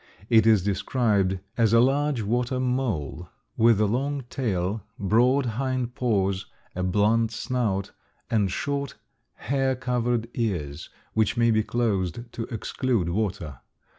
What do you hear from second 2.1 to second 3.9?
water mole, with a